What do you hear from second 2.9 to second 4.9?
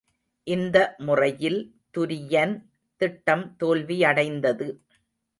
திட்டம் தோல்வியடைந்தது.